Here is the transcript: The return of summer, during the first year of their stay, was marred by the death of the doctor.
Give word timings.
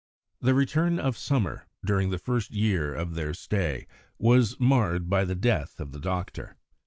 The 0.41 0.55
return 0.55 0.97
of 0.97 1.15
summer, 1.15 1.67
during 1.85 2.09
the 2.09 2.17
first 2.17 2.49
year 2.49 2.91
of 2.91 3.13
their 3.13 3.35
stay, 3.35 3.85
was 4.17 4.59
marred 4.59 5.11
by 5.11 5.25
the 5.25 5.35
death 5.35 5.79
of 5.79 5.91
the 5.91 5.99
doctor. 5.99 6.57